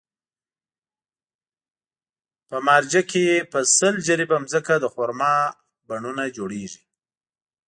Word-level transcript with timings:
په 2.49 2.57
مارجې 2.67 3.01
کې 3.11 3.25
په 3.51 3.59
سل 3.77 3.95
جریبه 4.07 4.37
ځمکه 4.51 4.75
د 4.79 4.85
خرما 4.93 5.35
پڼونه 5.87 6.23
جوړېږي. 6.37 6.81